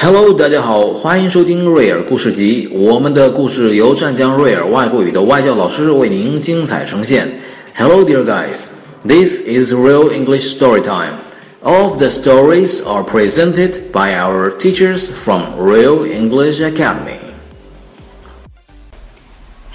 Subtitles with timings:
[0.00, 2.68] Hello，大家好，欢迎收听瑞尔故事集。
[2.72, 7.28] 我们的故事由湛江瑞尔外国语的外教老师为您精彩呈现。
[7.74, 8.68] Hello, dear guys.
[9.04, 11.18] This is Real English Story Time.
[11.62, 17.18] All of the stories are presented by our teachers from Real English Academy.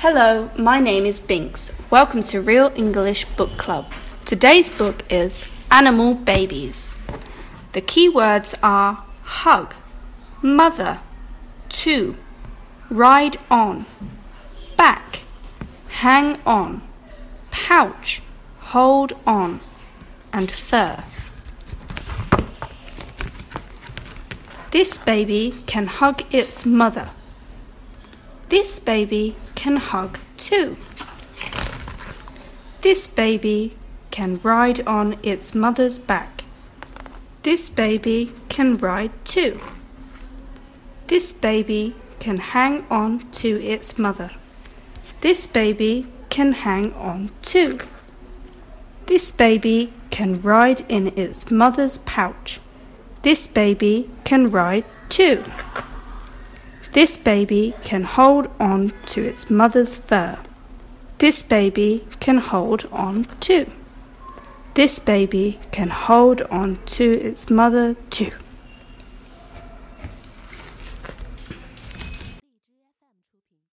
[0.02, 1.71] Hello, my name is Binks.
[1.89, 3.86] Welcome to Real English Book Club.
[4.26, 6.96] Today's book is Animal Babies.
[7.73, 9.73] The key words are hug
[10.46, 11.00] mother,
[11.68, 12.16] to,
[12.88, 13.84] ride on,
[14.77, 15.22] back,
[15.88, 16.82] hang on,
[17.50, 18.22] pouch,
[18.60, 19.60] hold on,
[20.32, 21.02] and fur.
[24.70, 27.10] This baby can hug its mother.
[28.48, 30.77] This baby can hug too.
[32.83, 33.77] This baby
[34.10, 36.44] can ride on its mother's back.
[37.42, 39.60] This baby can ride too.
[41.09, 44.33] This baby can hang on to its mother.
[45.21, 47.79] This baby can hang on too.
[49.07, 52.61] This baby can ride in its mother's pouch.
[53.23, 55.45] This baby can ride too.
[56.93, 60.39] This baby can hold on to its mother's fur.
[61.19, 63.71] This baby can hold on too.
[64.75, 68.33] This baby can hold on to its mother too.